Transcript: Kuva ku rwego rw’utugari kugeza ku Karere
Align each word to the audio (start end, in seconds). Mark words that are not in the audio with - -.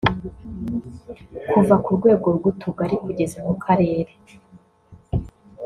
Kuva 1.49 1.75
ku 1.83 1.89
rwego 1.97 2.27
rw’utugari 2.37 2.95
kugeza 3.03 3.37
ku 3.47 3.53
Karere 3.63 4.11